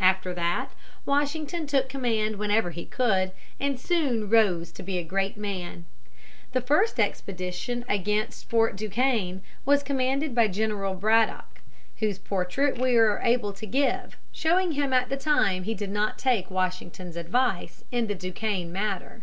[0.00, 0.68] After that
[1.06, 5.86] Washington took command whenever he could, and soon rose to be a great man.
[6.52, 11.62] The first expedition against Fort Duquesne (pronounced du kane) was commanded by General Braddock,
[11.96, 16.18] whose portrait we are able to give, showing him at the time he did not
[16.18, 19.22] take Washington's advice in the Duquesne matter.